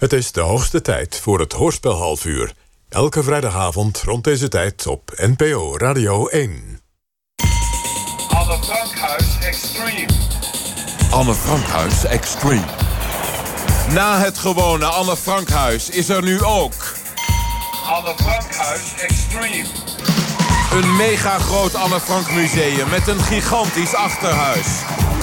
[0.00, 2.52] Het is de hoogste tijd voor het Hoorspel half uur.
[2.88, 6.80] Elke vrijdagavond rond deze tijd op NPO Radio 1.
[8.28, 10.06] Anne Frankhuis Extreme.
[11.10, 12.64] Anne Frankhuis Extreme.
[13.92, 16.94] Na het gewone Anne Frankhuis is er nu ook...
[17.84, 19.68] Anne Frankhuis Extreme.
[20.72, 24.66] Een mega groot Anne Frank museum met een gigantisch achterhuis.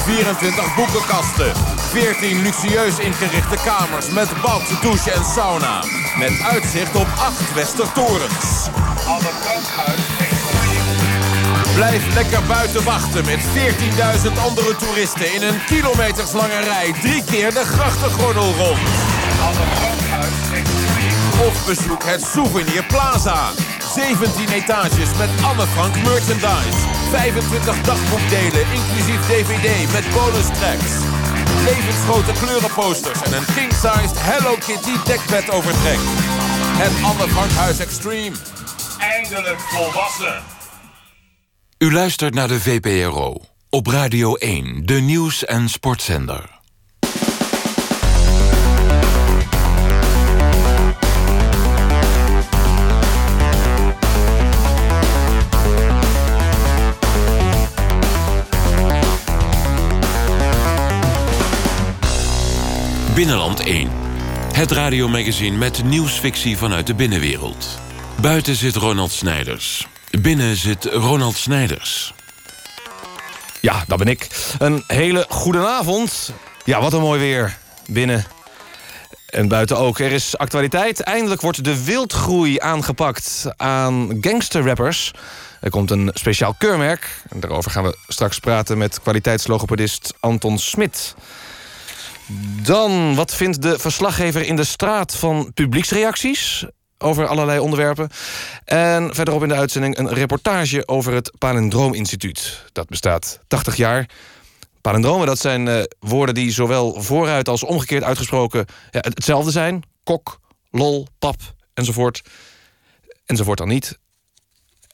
[0.05, 1.76] 24 boekenkasten.
[1.97, 5.83] 14 luxueus ingerichte kamers met bad, douche en sauna.
[6.17, 8.69] Met uitzicht op 8 Westertorens.
[9.03, 11.73] Frankhuis Extreme.
[11.75, 15.33] Blijf lekker buiten wachten met 14.000 andere toeristen...
[15.33, 18.77] in een kilometerslange rij drie keer de grachtengordel rond.
[18.77, 21.47] Frankhuis Extreme.
[21.47, 23.49] Of bezoek het Souvenir Plaza.
[23.95, 26.79] 17 etages met Anne Frank merchandise.
[27.11, 30.91] 25 dagboekdelen, inclusief dvd met bonus tracks.
[31.67, 35.99] Levensgrote kleurenposters en een king-sized Hello Kitty dekbed overtrek.
[36.77, 38.35] Het Anne Frank Huis Extreme.
[38.99, 40.43] Eindelijk volwassen.
[41.77, 43.41] U luistert naar de VPRO.
[43.69, 46.56] Op Radio 1, de nieuws- en sportzender.
[63.17, 63.89] Binnenland 1.
[64.53, 67.79] Het radiomagazine met nieuwsfictie vanuit de binnenwereld.
[68.21, 69.87] Buiten zit Ronald Snijders.
[70.21, 72.13] Binnen zit Ronald Snijders.
[73.61, 74.27] Ja, dat ben ik.
[74.59, 76.33] Een hele goede avond.
[76.63, 77.57] Ja, wat een mooi weer.
[77.87, 78.25] Binnen.
[79.29, 79.99] En buiten ook.
[79.99, 80.99] Er is actualiteit.
[80.99, 85.13] Eindelijk wordt de wildgroei aangepakt aan gangsterrappers.
[85.61, 87.21] Er komt een speciaal keurmerk.
[87.29, 91.15] En daarover gaan we straks praten met kwaliteitslogopedist Anton Smit.
[92.63, 96.65] Dan, wat vindt de verslaggever in de straat van publieksreacties?
[96.97, 98.09] over allerlei onderwerpen.
[98.65, 102.63] En verderop in de uitzending een reportage over het Palindroom Instituut.
[102.71, 104.09] Dat bestaat 80 jaar.
[104.81, 109.83] Palindromen, dat zijn uh, woorden die zowel vooruit als omgekeerd uitgesproken ja, hetzelfde zijn.
[110.03, 110.39] Kok,
[110.71, 111.35] lol, pap,
[111.73, 112.21] enzovoort.
[113.25, 113.97] Enzovoort dan niet.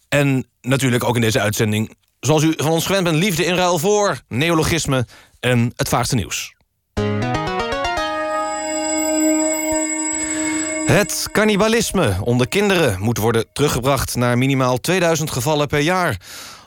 [0.09, 3.15] En natuurlijk ook in deze uitzending, zoals u van ons gewend bent...
[3.15, 5.05] liefde in ruil voor, neologisme
[5.39, 6.53] en het vaagste nieuws.
[10.85, 14.15] Het cannibalisme onder kinderen moet worden teruggebracht...
[14.15, 16.17] naar minimaal 2000 gevallen per jaar.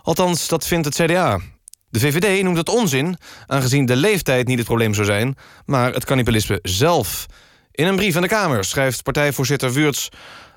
[0.03, 1.41] Althans, dat vindt het CDA.
[1.89, 3.17] De VVD noemt het onzin,
[3.47, 5.37] aangezien de leeftijd niet het probleem zou zijn...
[5.65, 7.27] maar het cannibalisme zelf.
[7.73, 10.09] In een brief aan de Kamer schrijft partijvoorzitter Wuurts...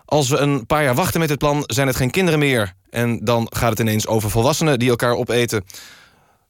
[0.05, 2.73] als we een paar jaar wachten met dit plan, zijn het geen kinderen meer.
[2.89, 5.63] En dan gaat het ineens over volwassenen die elkaar opeten.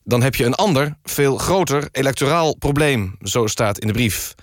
[0.04, 3.16] Dan heb je een ander, veel groter, electoraal probleem.
[3.22, 4.36] Zo staat in de brief.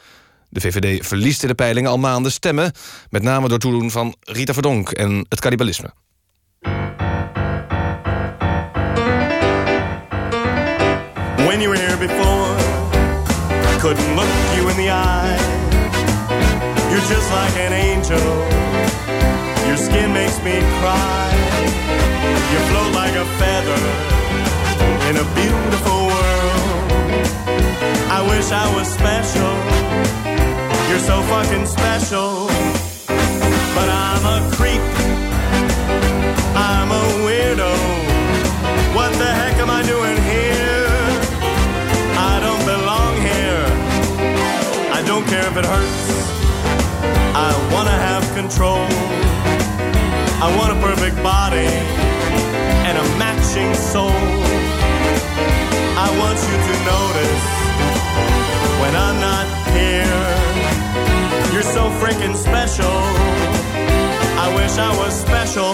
[0.48, 2.72] De VVD verliest in de peilingen al maanden stemmen...
[3.10, 5.92] met name door toedoen van Rita Verdonk en het cannibalisme.
[11.36, 12.56] When you were here before,
[13.80, 15.38] couldn't look you in the eye.
[16.90, 18.26] You're just like an angel.
[19.66, 21.26] Your skin makes me cry.
[22.52, 23.82] You float like a feather
[25.08, 26.86] in a beautiful world.
[28.10, 30.25] I wish I was special.
[30.96, 32.46] You're so fucking special.
[33.76, 34.80] But I'm a creep.
[36.56, 37.70] I'm a weirdo.
[38.96, 40.88] What the heck am I doing here?
[42.16, 43.66] I don't belong here.
[44.96, 46.06] I don't care if it hurts.
[47.44, 48.88] I wanna have control.
[50.40, 51.68] I want a perfect body
[52.88, 54.16] and a matching soul.
[56.04, 57.44] I want you to notice
[58.80, 59.46] when I'm not
[59.76, 60.35] here.
[61.56, 62.84] You're so freaking special.
[62.84, 65.72] I wish I was special,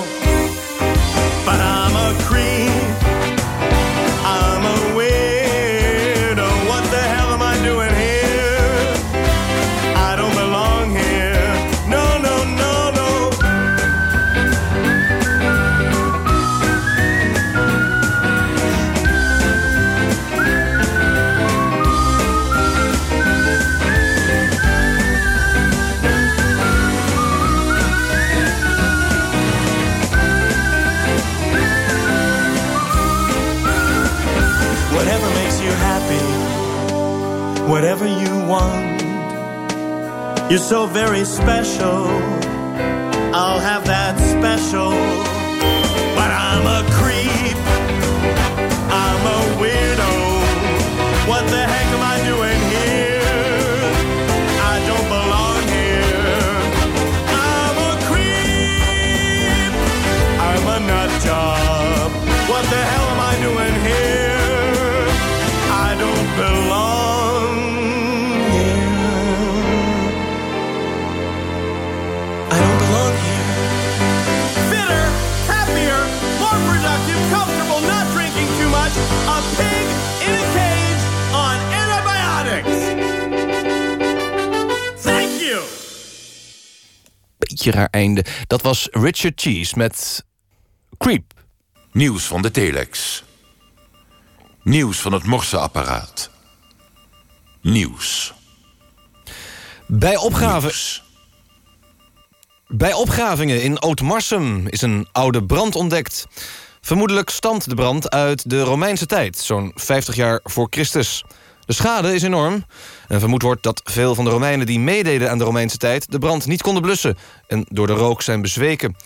[40.73, 42.07] so very special.
[43.35, 44.93] I'll have that special.
[46.17, 47.59] But I'm a creep.
[49.05, 50.13] I'm a weirdo.
[51.29, 51.82] What the heck
[87.63, 88.25] beetje raar einde.
[88.47, 90.25] Dat was Richard Cheese met
[90.99, 91.33] Creep.
[91.93, 93.25] Nieuws van de telex.
[94.63, 96.31] Nieuws van het morseapparaat.
[97.61, 98.33] Nieuws.
[99.87, 100.67] Bij opgave...
[100.67, 101.03] Nieuws.
[102.67, 106.27] Bij opgravingen in Ootmarsum is een oude brand ontdekt.
[106.81, 111.25] Vermoedelijk stamt de brand uit de Romeinse tijd, zo'n 50 jaar voor Christus.
[111.67, 112.65] De schade is enorm.
[113.09, 116.11] En vermoed wordt dat veel van de Romeinen die meededen aan de Romeinse tijd...
[116.11, 118.97] de brand niet konden blussen en door de rook zijn bezweken.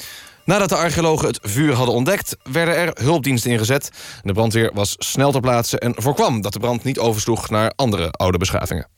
[0.44, 2.36] Nadat de archeologen het vuur hadden ontdekt...
[2.42, 3.90] werden er hulpdiensten ingezet.
[4.22, 7.50] De brandweer was snel ter plaatse en voorkwam dat de brand niet oversloeg...
[7.50, 8.88] naar andere oude beschavingen.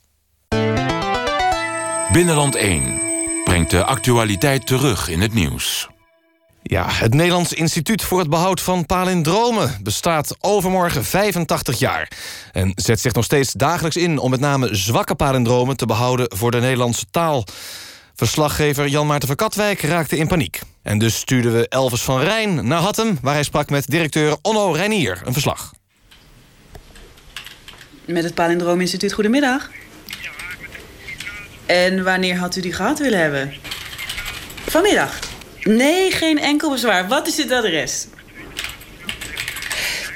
[2.13, 3.01] Binnenland 1
[3.45, 5.89] brengt de actualiteit terug in het nieuws.
[6.63, 12.11] Ja, het Nederlands Instituut voor het Behoud van Palindromen bestaat overmorgen 85 jaar.
[12.53, 16.51] En zet zich nog steeds dagelijks in om met name zwakke palindromen te behouden voor
[16.51, 17.45] de Nederlandse taal.
[18.15, 20.61] Verslaggever Jan Maarten van Katwijk raakte in paniek.
[20.83, 24.73] En dus stuurden we Elvis van Rijn naar Hattem, waar hij sprak met directeur Onno
[24.73, 25.23] Reinier.
[25.25, 25.73] Een verslag.
[28.05, 29.71] Met het Palindroom Instituut, goedemiddag.
[31.67, 33.55] En wanneer had u die gehad willen hebben?
[34.67, 35.28] Vanmiddag.
[35.69, 37.09] Nee, geen enkel bezwaar.
[37.09, 38.07] Wat is het adres?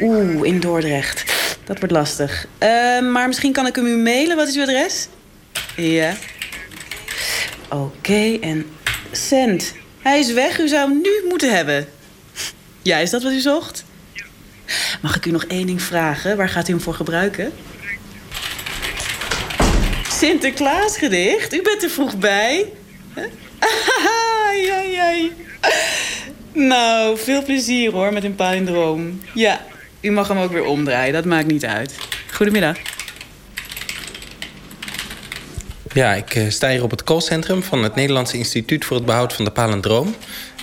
[0.00, 1.24] Oeh, in Dordrecht.
[1.64, 2.46] Dat wordt lastig.
[2.58, 2.68] Eh,
[3.00, 4.36] maar misschien kan ik hem u mailen.
[4.36, 5.08] Wat is uw adres?
[5.76, 6.14] Ja.
[7.68, 8.66] Oké, en
[9.10, 9.74] cent.
[10.02, 10.60] Hij is weg.
[10.60, 11.88] U zou hem nu moeten hebben.
[12.82, 13.84] Ja, is dat wat u zocht?
[15.00, 16.36] Mag ik u nog één ding vragen?
[16.36, 17.52] Waar gaat u hem voor gebruiken?
[20.10, 21.54] Sinterklaasgedicht?
[21.54, 22.72] U bent er vroeg bij.
[23.14, 23.24] Huh?
[24.52, 25.32] Ai, ai.
[26.52, 29.20] Nou, veel plezier hoor met een palindroom.
[29.34, 29.60] Ja,
[30.00, 31.94] u mag hem ook weer omdraaien, dat maakt niet uit.
[32.32, 32.76] Goedemiddag.
[35.92, 39.32] Ja, ik eh, sta hier op het callcentrum van het Nederlandse Instituut voor het Behoud
[39.32, 40.14] van de Palindroom.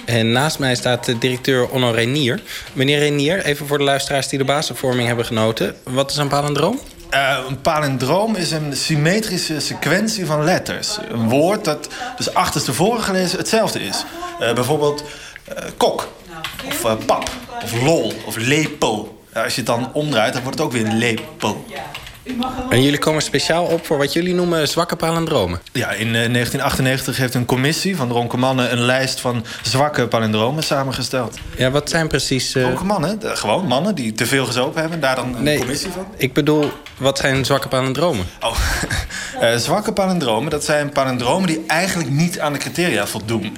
[0.05, 2.41] En naast mij staat de directeur Onno Renier.
[2.73, 5.75] Meneer Renier, even voor de luisteraars die de basisvorming hebben genoten.
[5.83, 6.79] Wat is een palindroom?
[7.13, 10.97] Uh, een palindroom is een symmetrische sequentie van letters.
[11.09, 14.05] Een woord dat dus achterstevoren gelezen hetzelfde is.
[14.41, 15.03] Uh, bijvoorbeeld
[15.49, 16.07] uh, kok,
[16.67, 17.29] of pap,
[17.63, 19.23] of lol, of lepel.
[19.33, 21.65] als je het dan omdraait, dan wordt het ook weer lepel.
[22.69, 25.59] En jullie komen speciaal op voor wat jullie noemen zwakke palindromen?
[25.71, 28.71] Ja, in 1998 heeft een commissie van dronken mannen...
[28.71, 31.37] een lijst van zwakke palindromen samengesteld.
[31.57, 32.55] Ja, wat zijn precies...
[32.55, 32.63] Uh...
[32.63, 33.19] Dronken mannen?
[33.21, 34.99] Gewoon mannen die te veel gezopen hebben.
[34.99, 36.07] Daar dan een nee, commissie van.
[36.17, 38.25] ik bedoel, wat zijn zwakke palindromen?
[38.41, 38.57] Oh,
[39.41, 41.47] uh, zwakke palindromen, dat zijn palindromen...
[41.47, 43.57] die eigenlijk niet aan de criteria voldoen.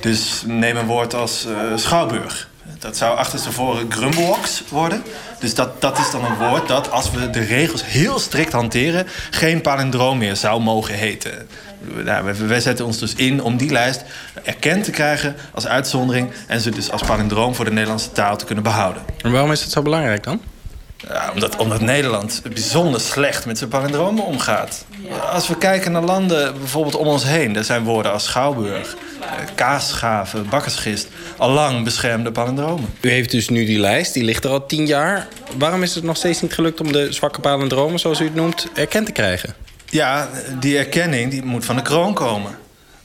[0.00, 2.48] Dus neem een woord als uh, schouwburg.
[2.78, 5.02] Dat zou achterstevoren grumbleox worden.
[5.38, 9.06] Dus dat, dat is dan een woord dat, als we de regels heel strikt hanteren...
[9.30, 11.48] geen palindroom meer zou mogen heten.
[12.04, 14.04] Nou, wij zetten ons dus in om die lijst
[14.42, 16.30] erkend te krijgen als uitzondering...
[16.46, 19.02] en ze dus als palindroom voor de Nederlandse taal te kunnen behouden.
[19.22, 20.40] En waarom is het zo belangrijk dan?
[20.96, 24.84] Ja, omdat, omdat Nederland bijzonder slecht met zijn palindromen omgaat.
[25.32, 27.52] Als we kijken naar landen bijvoorbeeld om ons heen...
[27.52, 28.96] daar zijn woorden als schouwburg,
[29.54, 31.08] kaasschaven, bakkersgist...
[31.36, 32.94] al lang beschermde palindromen.
[33.00, 35.28] U heeft dus nu die lijst, die ligt er al tien jaar.
[35.58, 37.98] Waarom is het nog steeds niet gelukt om de zwakke palindromen...
[37.98, 39.54] zoals u het noemt, erkend te krijgen?
[39.90, 40.28] Ja,
[40.60, 42.58] die erkenning die moet van de kroon komen.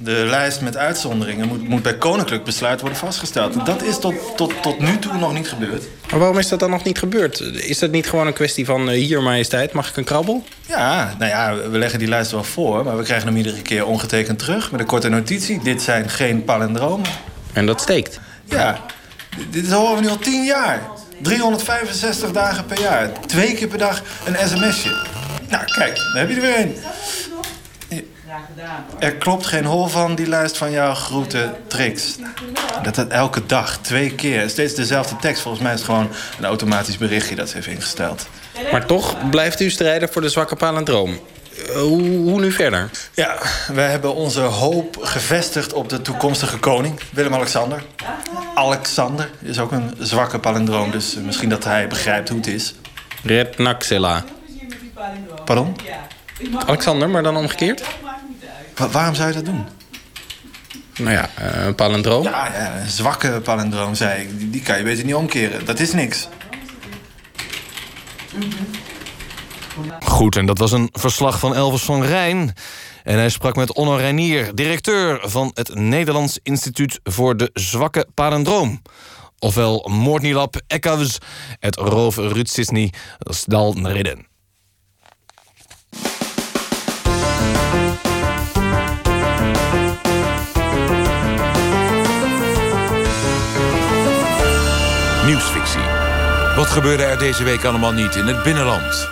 [0.03, 3.65] De lijst met uitzonderingen moet, moet bij koninklijk besluit worden vastgesteld.
[3.65, 5.83] Dat is tot, tot, tot nu toe nog niet gebeurd.
[6.09, 7.39] Maar waarom is dat dan nog niet gebeurd?
[7.39, 10.43] Is dat niet gewoon een kwestie van uh, hier majesteit, mag ik een krabbel?
[10.67, 12.83] Ja, nou ja, we leggen die lijst wel voor...
[12.83, 15.63] maar we krijgen hem iedere keer ongetekend terug met een korte notitie.
[15.63, 17.09] Dit zijn geen palindromen.
[17.53, 18.19] En dat steekt?
[18.45, 18.79] Ja,
[19.49, 20.81] dit horen we nu al tien jaar.
[21.21, 23.09] 365 dagen per jaar.
[23.25, 25.07] Twee keer per dag een sms'je.
[25.49, 26.75] Nou, kijk, dan heb je er weer een.
[28.99, 32.15] Er klopt geen hol van die lijst van jouw groeten tricks.
[32.83, 35.41] Dat het elke dag, twee keer, steeds dezelfde tekst.
[35.41, 38.27] Volgens mij is het gewoon een automatisch berichtje dat ze heeft ingesteld.
[38.71, 41.19] Maar toch blijft u strijden voor de zwakke palindroom.
[41.73, 42.89] Hoe, hoe, nu verder?
[43.13, 43.37] Ja,
[43.73, 47.83] wij hebben onze hoop gevestigd op de toekomstige koning, Willem-Alexander.
[48.55, 52.73] Alexander is ook een zwakke palindroom, dus misschien dat hij begrijpt hoe het is.
[53.23, 54.23] Red Naxela.
[55.45, 55.75] Pardon?
[56.65, 57.83] Alexander, maar dan omgekeerd?
[58.75, 59.65] Wa waarom zou je dat doen?
[60.97, 62.23] Nou ja, uh, een palindroom.
[62.23, 64.39] Ja, ja, een zwakke palindroom, zei ik.
[64.39, 65.65] Die, die kan je beter niet omkeren.
[65.65, 66.27] Dat is niks.
[69.99, 72.53] Goed, en dat was een verslag van Elvis van Rijn.
[73.03, 78.81] En hij sprak met Onno Reinier, directeur van het Nederlands Instituut voor de Zwakke Palindroom.
[79.39, 81.17] Ofwel Moordnilab Ekkavs,
[81.59, 84.30] het Roof Rutsisni Sdalnreden.
[96.61, 99.09] Wat gebeurde er deze week allemaal niet in het binnenland?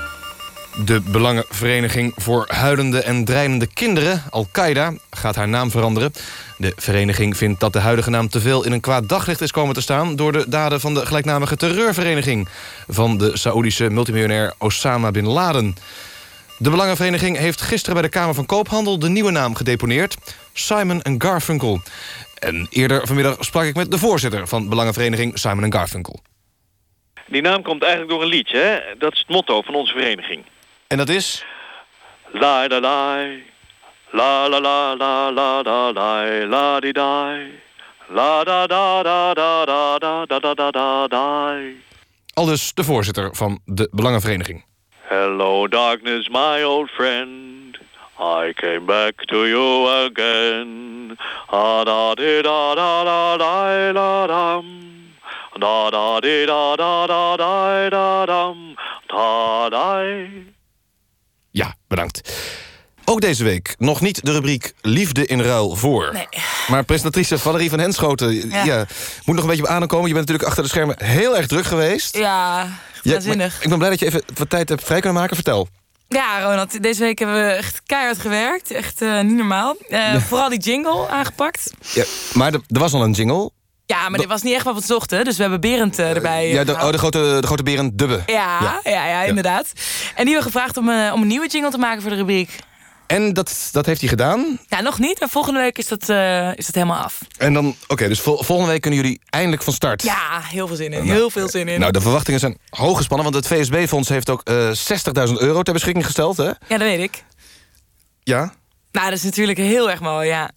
[0.85, 6.13] De Belangenvereniging voor Huilende en Dreinende Kinderen, Al-Qaeda, gaat haar naam veranderen.
[6.57, 9.73] De vereniging vindt dat de huidige naam te veel in een kwaad daglicht is komen
[9.73, 10.15] te staan...
[10.15, 12.47] door de daden van de gelijknamige terreurvereniging...
[12.87, 15.75] van de Saoedische multimiljonair Osama Bin Laden.
[16.57, 18.99] De Belangenvereniging heeft gisteren bij de Kamer van Koophandel...
[18.99, 20.17] de nieuwe naam gedeponeerd,
[20.53, 21.81] Simon Garfunkel.
[22.35, 26.19] En eerder vanmiddag sprak ik met de voorzitter van Belangenvereniging Simon Garfunkel.
[27.29, 28.79] Die naam komt eigenlijk door een liedje, hè?
[28.97, 30.43] Dat is het motto van onze vereniging.
[30.87, 31.45] En dat is?
[32.31, 33.25] La la la,
[34.11, 36.91] la la la la la la la la di.
[38.07, 41.55] La da da da da da da da da da da da.
[42.33, 44.65] Aldus de voorzitter van de Belangenvereniging.
[45.07, 47.77] Hello darkness, my old friend.
[48.19, 51.17] I came back to you again.
[51.45, 54.98] Ah da di da da da da da dam.
[55.59, 58.75] Da da di da da da da da dam.
[59.07, 60.01] Da da.
[61.51, 62.33] Ja, bedankt.
[63.05, 66.09] Ook deze week nog niet de rubriek Liefde in ruil voor.
[66.13, 66.27] Nee.
[66.67, 68.49] Maar presentatrice Valerie van Henschoten...
[68.49, 68.63] Ja.
[68.63, 68.85] Ja.
[69.25, 70.07] moet nog een beetje op aankomen.
[70.07, 72.17] Je bent natuurlijk achter de schermen heel erg druk geweest.
[72.17, 72.67] Ja,
[73.01, 73.53] Ja, waanzinnig.
[73.53, 75.35] maar ik ben blij dat je even wat tijd hebt vrij kunnen maken.
[75.35, 75.67] Vertel.
[76.07, 78.71] Ja, Ronald, deze week hebben we echt keihard gewerkt.
[78.71, 79.75] Echt eh, niet normaal.
[79.89, 81.73] Eh, Vooral die jingle aangepakt.
[81.93, 83.51] Ja, maar er, er was al een jingle.
[83.89, 85.25] Ja, maar dit was niet echt wat we zochten.
[85.25, 86.85] Dus we hebben Berend eh, erbij eh, ja, de, gehaald.
[86.85, 88.21] oh, de, grote, de grote beren Dubbe.
[88.25, 89.05] Ja, ja.
[89.07, 89.71] Ja, inderdaad.
[90.15, 92.55] En die hebben gevraagd om, eh, om een nieuwe jingle te maken voor de rubriek.
[93.07, 94.59] En dat, dat heeft hij gedaan.
[94.67, 97.19] Ja, nog niet, maar volgende week is dat, eh, is dat helemaal af.
[97.37, 100.03] En dan, oké, dus vol- volgende week kunnen jullie eindelijk van start.
[100.03, 101.03] Ja, heel veel zin in.
[101.03, 101.79] Heel veel zin in.
[101.79, 105.73] Nou, de verwachtingen zijn hoog gespannen, want het VSB-fonds heeft ook eh 60.000 euro ter
[105.73, 106.43] beschikking gesteld, hè?
[106.45, 107.23] Ja, dat weet ik.
[108.23, 108.53] Ja?
[108.91, 110.51] Nou, dat is natuurlijk heel erg mooi, ja.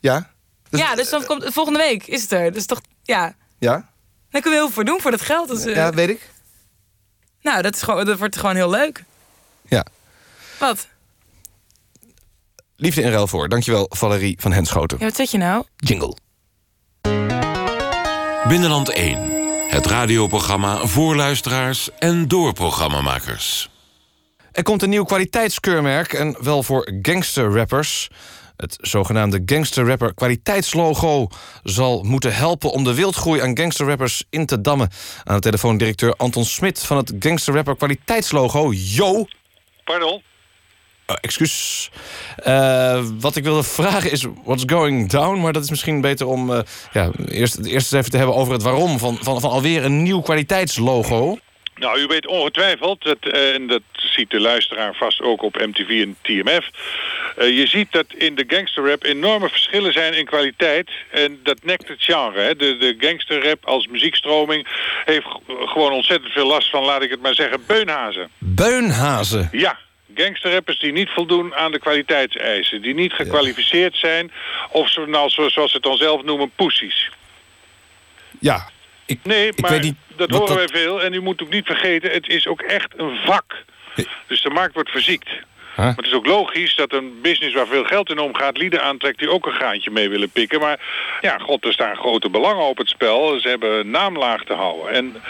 [0.00, 0.30] Ja?
[0.70, 2.52] Ja, dus dan komt volgende week is het er.
[2.52, 3.34] Dus toch, ja.
[3.58, 3.88] Ja?
[4.30, 5.48] Daar kunnen we heel veel voor doen voor dat geld.
[5.48, 6.30] Dus, eh, Ja, weet ik.
[7.42, 9.04] Nou, dat, is gewoon, dat wordt gewoon heel leuk.
[9.68, 9.86] Ja.
[10.58, 10.88] Wat?
[12.76, 13.48] Liefde in ruil voor.
[13.48, 14.98] Dankjewel, Valerie van Henschoten.
[14.98, 15.64] Ja, wat zeg je nou?
[15.76, 16.16] Jingle.
[18.48, 19.18] Binnenland 1.
[19.68, 23.70] Het radioprogramma voor luisteraars en door programmamakers.
[24.52, 28.08] Er komt een nieuw kwaliteitskeurmerk en wel voor gangsterrappers.
[28.60, 31.26] Het zogenaamde gangsterrapper kwaliteitslogo
[31.62, 34.88] zal moeten helpen om de wildgroei aan gangsterrappers in te dammen.
[35.24, 38.72] Aan de telefoon directeur Anton Smit van het gangsterrapper kwaliteitslogo.
[38.72, 39.24] Yo!
[39.84, 40.22] Pardon?
[41.06, 41.90] Oh, excuus.
[42.36, 45.40] Eh, wat ik wilde vragen is what's going down.
[45.40, 46.60] Maar dat is misschien beter om eh,
[46.92, 50.02] ja, eerst, eerst eens even te hebben over het waarom van, van, van alweer een
[50.02, 51.38] nieuw kwaliteitslogo.
[51.80, 55.88] Nou, u weet ongetwijfeld, dat, eh, en dat ziet de luisteraar vast ook op MTV
[55.88, 56.68] en TMF...
[57.36, 60.90] eh, je ziet dat in de gangsterrap enorme verschillen zijn in kwaliteit.
[61.10, 62.40] En dat nekt het genre.
[62.40, 62.56] Hè.
[62.56, 64.66] De, de gangsterrap als muziekstroming
[65.04, 68.30] heeft gewoon ontzettend veel last van, laat ik het maar zeggen, beunhazen.
[68.38, 69.48] Beunhazen.
[69.52, 69.78] Ja,
[70.14, 72.82] gangsterrappers die niet voldoen aan de kwaliteitseisen.
[72.82, 74.32] Die niet gekwalificeerd zijn.
[74.70, 77.10] Of zo, nou, zo- zoals ze het dan zelf noemen, poesies.
[78.40, 78.68] Ja.
[79.10, 81.02] Ik, Nee, ik maar weet niet dat horen wij veel.
[81.02, 83.64] En u moet ook niet vergeten, het is ook echt een vak.
[84.26, 85.28] Dus de markt wordt verziekt.
[85.76, 88.56] Maar het is ook logisch dat een business waar veel geld in omgaat...
[88.56, 90.60] lieden aantrekt die ook een graantje mee willen pikken.
[90.60, 90.80] Maar
[91.20, 93.40] ja, god, er staan grote belangen op het spel.
[93.40, 94.92] Ze hebben een naam laag te houden.
[94.92, 95.22] En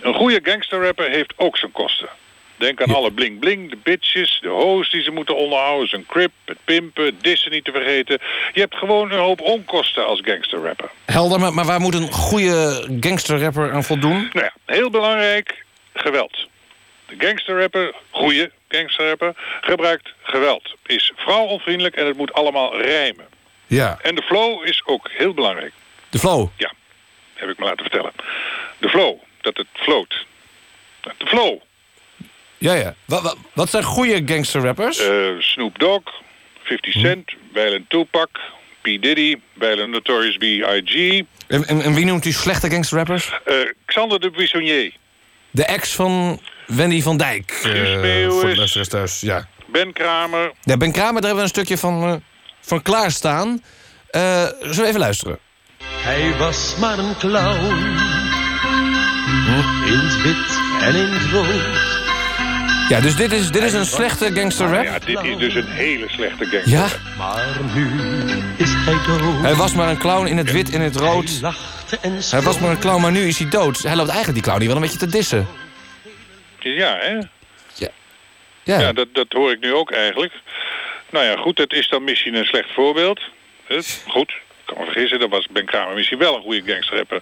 [0.00, 2.08] een goede gangsterrapper heeft ook zijn kosten.
[2.58, 5.88] Denk aan alle bling-bling, de bitches, de hoes die ze moeten onderhouden...
[5.88, 8.18] zijn crip, het pimpen, het dissen niet te vergeten.
[8.52, 10.90] Je hebt gewoon een hoop onkosten als gangsterrapper.
[11.04, 14.30] Helder, maar, maar waar moet een goede gangsterrapper aan voldoen?
[14.32, 16.48] Nou ja, heel belangrijk, geweld.
[17.06, 20.74] De gangsterrapper, goede gangsterrapper, gebruikt geweld.
[20.86, 23.26] Is vrouwonvriendelijk en het moet allemaal rijmen.
[23.66, 23.98] Ja.
[24.02, 25.72] En de flow is ook heel belangrijk.
[26.08, 26.48] De flow?
[26.56, 26.72] Ja,
[27.34, 28.12] heb ik me laten vertellen.
[28.78, 30.26] De flow, dat het float.
[31.00, 31.58] De flow.
[32.58, 32.94] Ja, ja.
[33.04, 34.98] Wat, wat, wat zijn goede gangsterrappers?
[34.98, 36.02] Eh, Snoop Dogg,
[36.62, 38.28] 50 Cent, Weilen Tupac,
[38.80, 38.84] P.
[38.84, 41.22] Diddy, Weilen Notorious B.I.G.
[41.48, 43.32] En, en, en wie noemt u slechte gangsterrappers?
[43.44, 44.92] eh, Xander de Buissonnier,
[45.50, 47.60] De ex van Wendy van Dijk.
[47.64, 48.34] eh, Meeuwis.
[48.40, 49.48] voor de luisteraars thuis, ja.
[49.66, 52.14] Ben Kramer, Ja, Ben Kramer, daar hebben we een stukje van, eh,
[52.60, 53.62] van klaarstaan.
[54.10, 55.38] Eh zullen we even luisteren?
[55.84, 57.74] Hij was maar een clown.
[59.86, 61.87] In het wit en in het rood.
[62.88, 64.84] Ja, dus dit is, dit is een slechte gangsterrap?
[64.84, 66.72] Ja, dit is dus een hele slechte gangster.
[66.72, 66.86] Ja?
[67.18, 67.86] Maar nu
[68.56, 69.42] is hij dood.
[69.42, 71.28] Hij was maar een clown in het wit en het rood.
[71.28, 73.78] Hij lachte en Hij was maar een clown, maar nu is hij dood.
[73.78, 75.46] Hij loopt eigenlijk die clown hier wel een beetje te dissen.
[76.58, 77.18] Ja, hè?
[77.74, 78.80] Ja.
[78.80, 80.32] Ja, dat, dat hoor ik nu ook eigenlijk.
[81.10, 83.20] Nou ja, goed, dat is dan misschien een slecht voorbeeld.
[84.06, 87.20] Goed, ik kan me vergissen, dat was Ben Kramer misschien wel een goede gangsterrapper.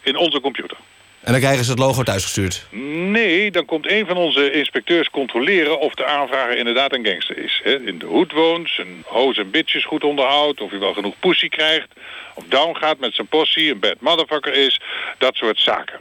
[0.02, 0.78] in onze computer.
[1.26, 2.68] En dan krijgen ze het logo thuisgestuurd.
[3.12, 7.62] Nee, dan komt een van onze inspecteurs controleren of de aanvrager inderdaad een gangster is.
[7.64, 7.80] Hè.
[7.80, 11.50] In de hoed woont, zijn hoes en bitches goed onderhoudt, of hij wel genoeg pussy
[11.50, 11.88] krijgt,
[12.34, 14.82] of down gaat met zijn possie, een bad motherfucker is,
[15.18, 16.00] dat soort zaken.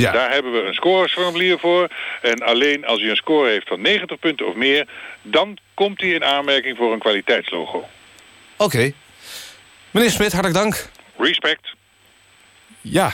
[0.00, 0.12] Ja.
[0.12, 1.88] Daar hebben we een scoresformulier voor.
[2.22, 4.88] En alleen als hij een score heeft van 90 punten of meer,
[5.22, 7.88] dan komt hij in aanmerking voor een kwaliteitslogo.
[8.56, 8.92] Oké.
[9.90, 10.88] Meneer Smit, hartelijk dank.
[11.16, 11.74] Respect.
[12.80, 13.12] Ja,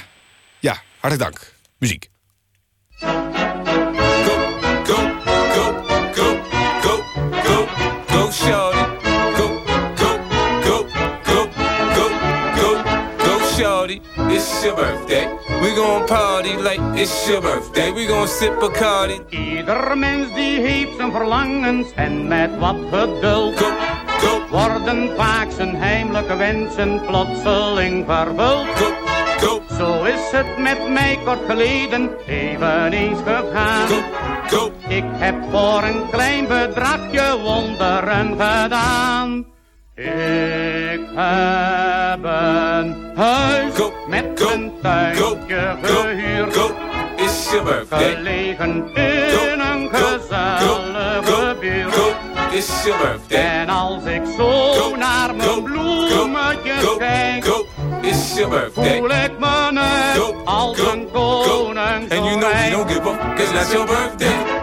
[0.59, 1.53] ja, hartelijk dank.
[1.79, 2.09] Muziek.
[8.09, 8.79] Go, shorty.
[9.37, 9.47] Go,
[9.97, 10.19] go,
[10.65, 10.89] go,
[11.25, 11.49] go,
[12.05, 12.19] go,
[12.57, 12.83] go,
[13.19, 14.01] go, shorty.
[14.17, 15.46] It's your birthday.
[15.61, 17.91] We gon' party like it's your birthday.
[17.91, 19.21] We gon' sip Bacardi.
[19.31, 23.65] Ieder mens die heeft zijn verlangens en met wat geduld
[24.51, 28.67] worden vaak zijn heimelijke wensen plotseling vervuld.
[29.79, 33.89] Zo is het met mij kort geleden eveneens gegaan.
[34.89, 39.47] Ik heb voor een klein bedragje wonderen gedaan.
[39.95, 43.75] Ik heb een huis
[44.09, 44.26] met
[44.57, 46.57] een tuintje gehuurd.
[47.17, 48.15] It's your birthday.
[48.15, 51.95] Gelegen in een gezellige buurt.
[52.53, 53.39] It's your birthday.
[53.39, 57.47] En als ik zo naar mijn bloemetjes kijk,
[58.03, 58.99] It's your birthday.
[58.99, 62.13] voel ik me net als een koning.
[62.13, 64.56] And you know we don't give up, cause that's your birthday.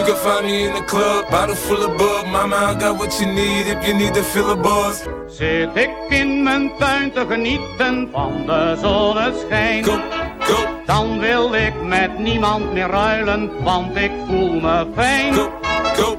[0.00, 2.26] You can find me in the club, bottle full of.
[2.32, 5.04] Mama, I got what you need if you need to fill a buzz.
[5.28, 9.84] Zit ik in mijn tuin te genieten van de zonneschijn.
[10.86, 15.34] Dan wil ik met niemand meer ruilen, want ik voel me fijn.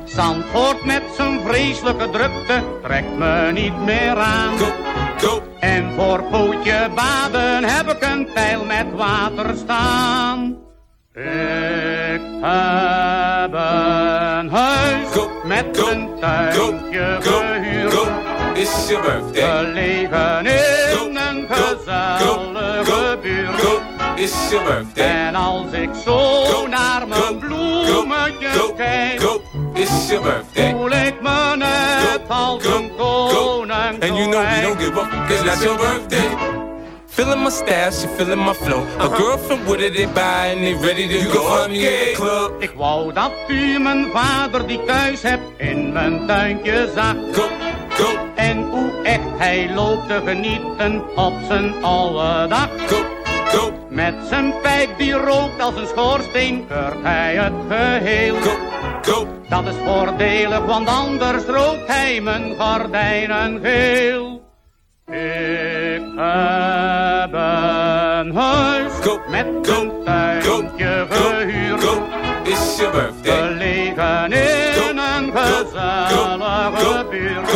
[0.05, 4.53] Zandvoort met zijn vreselijke drukte trekt me niet meer aan.
[5.59, 10.69] En voor pootje baden heb ik een pijl met water staan.
[11.13, 11.21] Ik
[12.41, 15.09] heb een huis
[15.43, 18.09] met een tuintje gehuurd.
[18.57, 19.65] It's your birthday.
[19.65, 23.61] Gelegen in een gezellige buurt.
[24.15, 25.05] It's your birthday.
[25.27, 29.21] En als ik zo naar mijn bloemetjes kijk,
[29.73, 30.71] It's your birthday.
[30.71, 34.03] voel ik me net als een koning.
[34.03, 36.50] And you know we don't give up, cause that's your birthday.
[37.21, 38.81] Feeling my style, she feeling my flow.
[38.99, 41.41] A girl from Wooded, they buy and they ready to go.
[41.53, 42.61] I'm club.
[42.61, 47.15] Ik wou dat u mijn vader die thuis hebt in mijn tuintje zag.
[48.35, 52.69] En hoe echt hij loopt te genieten op zijn oude dak.
[53.89, 58.35] Met zijn pijp die rookt als een schoorsteen, keurt hij het geheel.
[59.49, 64.41] Dat is voordelig, want anders rookt hij mijn gordijnen geel.
[65.05, 65.80] Ik
[66.15, 68.93] heb een huis
[69.29, 71.83] met een tuintje gehuurd.
[72.43, 73.47] It's your birthday.
[73.47, 77.51] Gelegen in een gezellige buurt.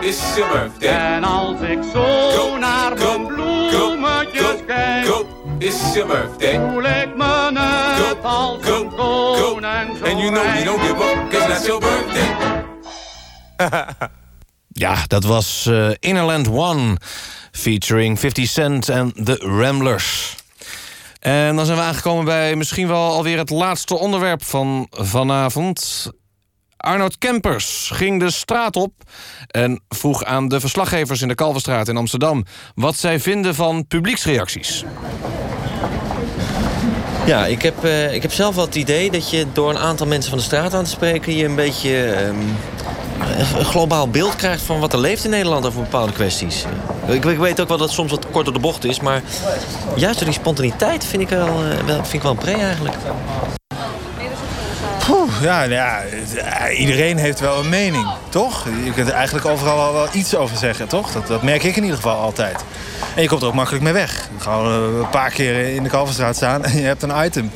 [0.00, 1.14] It's your birthday.
[1.14, 5.06] En als ik zo naar mijn bloemetjes kijk,
[5.58, 6.60] It's your birthday.
[6.70, 10.02] voel ik me net als een koning.
[10.04, 12.34] And you know we don't give up, cause that's your birthday.
[14.78, 16.96] Ja, dat was eh, Innerland One,
[17.52, 20.34] featuring 50 Cent en The Ramblers.
[21.18, 26.10] En dan zijn we aangekomen bij misschien wel alweer het laatste onderwerp van vanavond.
[26.76, 28.92] Arnoud Kempers ging de straat op
[29.46, 32.44] en vroeg aan de verslaggevers in de Kalverstraat in Amsterdam...
[32.74, 34.84] wat zij vinden van publieksreacties.
[37.26, 40.06] Ja, ik heb, eh, ik heb zelf wel het idee dat je door een aantal
[40.06, 41.36] mensen van de straat aan te spreken...
[41.36, 42.36] je een beetje ehm,
[43.58, 46.64] een globaal beeld krijgt van wat er leeft in Nederland over bepaalde kwesties.
[47.06, 49.22] Ik, ik weet ook wel dat het soms wat kort door de bocht is, maar
[49.94, 52.94] juist door die spontaniteit vind ik wel, eh, wel, vind ik wel een pre eigenlijk.
[55.06, 56.02] Poeh, ja, ja,
[56.76, 58.64] iedereen heeft wel een mening, toch?
[58.84, 61.12] Je kunt er eigenlijk overal wel, wel iets over zeggen, toch?
[61.12, 62.64] Dat, dat merk ik in ieder geval altijd.
[63.14, 64.28] En je komt er ook makkelijk mee weg.
[64.38, 67.50] Gewoon eh, een paar keer in de Kalverstraat staan en je hebt een item.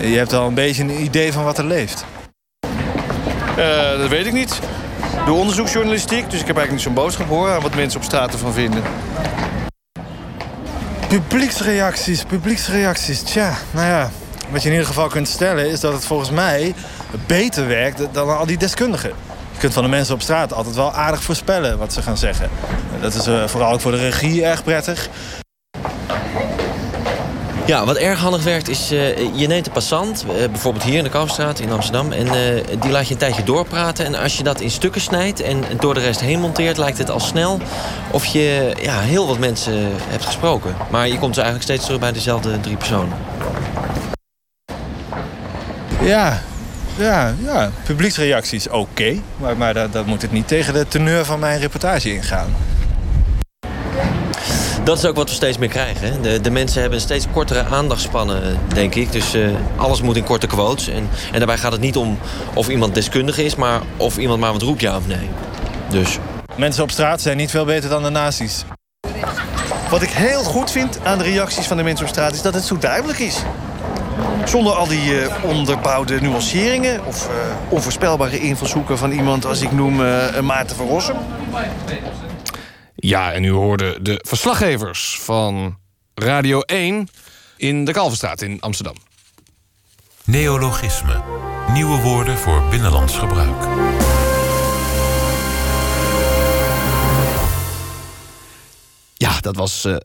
[0.00, 2.04] Je hebt al een beetje een idee van wat er leeft.
[3.56, 4.60] Eh, dat weet ik niet.
[5.30, 7.54] Doe onderzoeksjournalistiek, dus ik heb eigenlijk niet zo'n boodschap horen...
[7.54, 8.82] aan wat mensen op straat ervan vinden.
[11.08, 13.20] Publieksreacties, publieksreacties.
[13.20, 14.10] Tja, nou ja.
[14.50, 16.74] Wat je in ieder geval kunt stellen is dat het volgens mij
[17.26, 19.12] beter werkt dan al die deskundigen.
[19.52, 22.50] Je kunt van de mensen op straat altijd wel aardig voorspellen wat ze gaan zeggen.
[23.00, 25.08] Dat is eh, vooral ook voor de regie erg prettig.
[27.70, 31.04] Ja, wat erg handig werkt is, eh, je neemt een passant, eh, bijvoorbeeld hier in
[31.04, 34.04] de Kalfstraat in Amsterdam, en eh, die laat je een tijdje doorpraten.
[34.04, 37.10] En als je dat in stukken snijdt en door de rest heen monteert, lijkt het
[37.10, 37.60] al snel
[38.10, 39.74] of je ja, heel wat mensen
[40.08, 40.74] hebt gesproken.
[40.90, 43.16] Maar je komt dus eigenlijk steeds terug bij dezelfde drie personen.
[46.02, 46.42] Ja,
[46.96, 47.70] ja, ja.
[47.84, 49.20] Publieksreacties oké.
[49.36, 52.69] maar maar dat, dat moet het niet tegen de teneur van mijn reportage ingaan.
[54.90, 56.22] Dat is ook wat we steeds meer krijgen.
[56.22, 59.12] De, de mensen hebben steeds kortere aandachtspannen, denk ik.
[59.12, 60.88] Dus eh, alles moet in korte quotes.
[60.88, 62.18] En, en daarbij gaat het niet om
[62.54, 63.54] of iemand deskundig is...
[63.54, 65.30] maar of iemand maar wat roept, ja of nee.
[65.88, 66.18] Dus...
[66.56, 68.64] Mensen op straat zijn niet veel beter dan de nazi's.
[69.90, 72.32] Wat ik heel goed vind aan de reacties van de mensen op straat...
[72.32, 73.42] is dat het zo duidelijk is.
[74.44, 77.06] Zonder al die eh, onderbouwde nuanceringen...
[77.06, 77.32] of eh,
[77.68, 79.96] onvoorspelbare invalshoeken van iemand als ik noem
[80.42, 81.16] Maarten van Rossum.
[83.00, 85.78] Ja, en u hoorde de verslaggevers van
[86.14, 87.08] Radio 1
[87.56, 88.94] in de Kalverstraat in Amsterdam.
[90.24, 91.22] Neologisme.
[91.72, 93.62] Nieuwe woorden voor binnenlands gebruik.
[99.14, 99.96] Ja, dat was eh,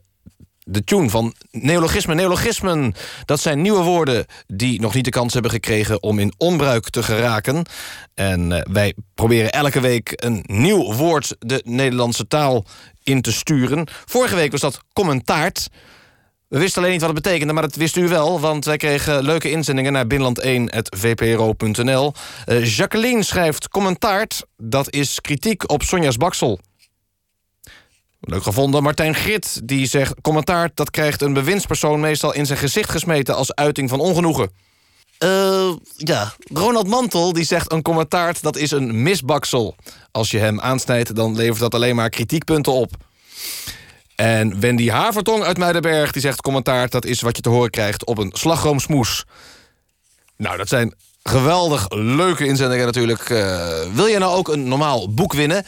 [0.68, 2.16] de tune van neologismen.
[2.16, 6.90] Neologismen, dat zijn nieuwe woorden die nog niet de kans hebben gekregen om in onbruik
[6.90, 7.64] te geraken.
[8.14, 12.64] En eh, wij proberen elke week een nieuw woord de Nederlandse taal
[13.02, 13.88] in te sturen.
[14.04, 15.68] Vorige week was dat commentaart.
[16.48, 18.40] We wisten alleen niet wat het betekende, maar dat wist u wel...
[18.40, 22.12] want wij kregen leuke inzendingen naar binnenland1.vpro.nl.
[22.44, 26.60] Eh, Jacqueline schrijft commentaart, dat is kritiek op Sonja's Baksel.
[28.26, 28.82] Leuk gevonden.
[28.82, 30.14] Martijn Grit die zegt...
[30.20, 33.34] commentaar dat krijgt een bewindspersoon meestal in zijn gezicht gesmeten...
[33.34, 34.50] als uiting van ongenoegen.
[35.18, 39.76] Eh, ja, Ronald Mantel die zegt een commentaar dat is een misbaksel.
[40.10, 42.90] Als je hem aansnijdt, dan levert dat alleen maar kritiekpunten op.
[44.16, 46.88] En Wendy Havertong uit Muidenberg die zegt commentaar...
[46.88, 49.24] dat is wat je te horen krijgt op een slagroomsmoes.
[50.36, 53.30] Nou, dat zijn geweldig leuke inzendingen natuurlijk.
[53.30, 55.64] Eh, wil je nou ook een normaal boek winnen...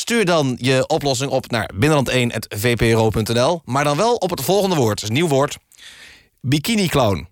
[0.00, 3.62] Stuur dan je oplossing op naar binnenland1.vpro.nl.
[3.64, 5.02] Maar dan wel op het volgende woord.
[5.02, 5.58] Een nieuw woord.
[6.40, 7.28] Bikini clown.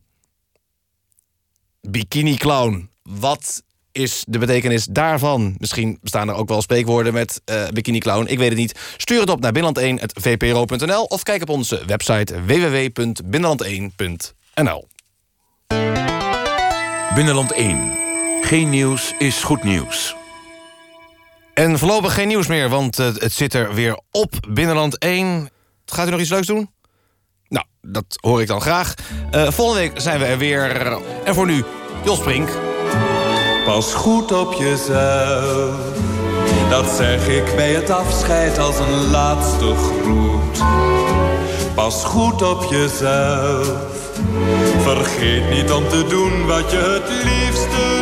[1.80, 2.90] Bikini clown.
[3.02, 5.54] Wat is de betekenis daarvan?
[5.58, 8.26] Misschien bestaan er ook wel spreekwoorden met eh, bikini clown.
[8.26, 8.78] Ik weet het niet.
[8.96, 14.88] Stuur het op naar binnenland1.vpro.nl of kijk op onze website www.binnenland1.nl.
[17.14, 17.98] Binnenland 1.
[18.40, 20.16] Geen nieuws is goed nieuws.
[21.58, 24.34] En voorlopig geen nieuws meer, want eh, het zit er weer op.
[24.48, 25.50] Binnenland 1.
[25.86, 26.70] Gaat u nog iets leuks doen?
[27.48, 28.94] Nou, dat hoor ik dan graag.
[29.30, 30.98] Eh, volgende week zijn we er weer.
[31.24, 31.64] En voor nu,
[32.04, 32.48] Jos Brink.
[33.64, 35.76] Pas goed op jezelf.
[36.70, 40.62] Dat zeg ik bij het afscheid als een laatste groet.
[41.74, 43.72] Pas goed op jezelf.
[44.78, 47.97] Vergeet niet om te doen wat je het liefste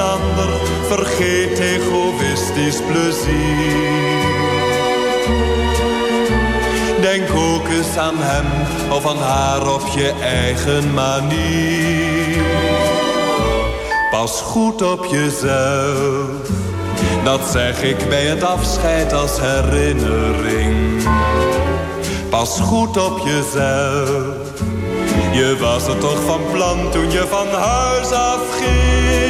[0.00, 0.48] ander,
[0.88, 4.26] vergeet egoïstisch plezier.
[7.00, 8.46] Denk ook eens aan hem
[8.92, 12.44] of aan haar op je eigen manier.
[14.10, 16.50] Pas goed op jezelf,
[17.24, 21.02] dat zeg ik bij het afscheid als herinnering.
[22.30, 24.62] Pas goed op jezelf,
[25.32, 29.26] je was er toch van plan toen je van huis afging.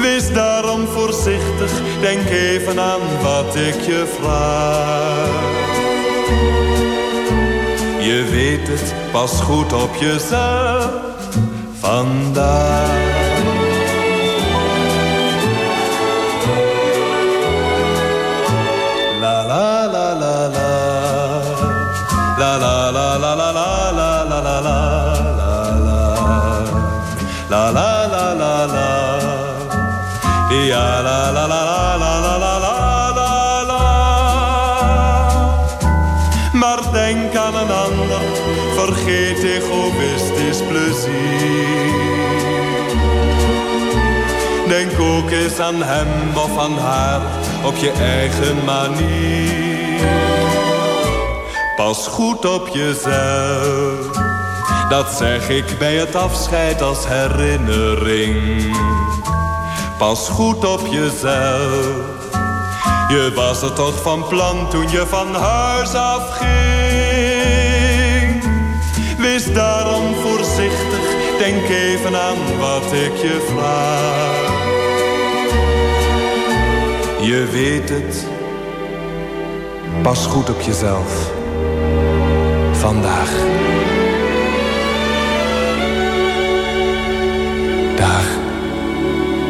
[0.00, 5.76] Wees daarom voorzichtig, denk even aan wat ik je vraag.
[8.00, 10.90] Je weet het, pas goed op jezelf
[11.80, 13.07] vandaag.
[30.70, 33.82] La la la la la la la la la
[36.52, 38.20] Maar denk aan een ander,
[38.74, 41.98] vergeet egoïstisch plezier.
[44.68, 47.20] Denk ook eens aan hem of aan haar
[47.64, 50.06] op je eigen manier.
[51.76, 54.26] Pas goed op jezelf.
[54.88, 58.76] Dat zeg ik bij het afscheid als herinnering.
[59.98, 62.16] Pas goed op jezelf.
[63.08, 66.48] Je was er toch van plan toen je van huis afging.
[69.18, 71.00] Wees daarom voorzichtig,
[71.38, 74.56] denk even aan wat ik je vraag.
[77.20, 78.26] Je weet het,
[80.02, 81.30] pas goed op jezelf.
[82.72, 83.30] Vandaag.